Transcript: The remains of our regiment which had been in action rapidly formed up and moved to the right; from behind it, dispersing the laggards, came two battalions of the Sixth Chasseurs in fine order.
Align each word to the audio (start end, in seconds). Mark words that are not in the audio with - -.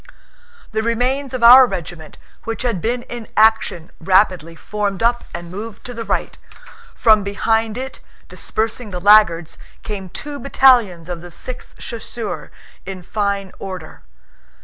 The 0.71 0.81
remains 0.81 1.31
of 1.31 1.43
our 1.43 1.67
regiment 1.67 2.17
which 2.43 2.63
had 2.63 2.81
been 2.81 3.03
in 3.03 3.27
action 3.37 3.91
rapidly 3.99 4.55
formed 4.55 5.03
up 5.03 5.25
and 5.31 5.51
moved 5.51 5.83
to 5.85 5.93
the 5.93 6.03
right; 6.03 6.39
from 6.95 7.23
behind 7.23 7.77
it, 7.77 7.99
dispersing 8.27 8.89
the 8.89 8.99
laggards, 8.99 9.59
came 9.83 10.09
two 10.09 10.39
battalions 10.39 11.07
of 11.07 11.21
the 11.21 11.29
Sixth 11.29 11.77
Chasseurs 11.77 12.49
in 12.83 13.03
fine 13.03 13.51
order. 13.59 14.01